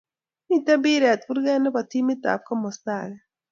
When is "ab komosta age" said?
2.31-3.19